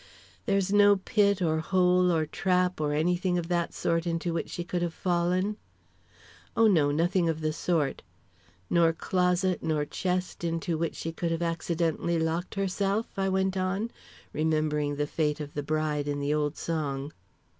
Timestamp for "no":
0.73-0.95, 6.65-6.89